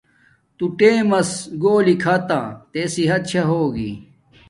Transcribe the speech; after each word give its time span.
تو 0.57 0.65
ٹیمس 0.77 1.29
گھولی 1.63 1.95
کھاتا 2.03 2.39
تے 2.71 2.81
صحت 2.93 3.23
شا 3.31 3.43
ہوگی 3.51 3.91